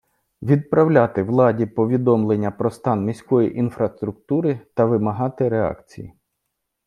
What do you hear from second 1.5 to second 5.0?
повідомлення про стан міської інфраструктури та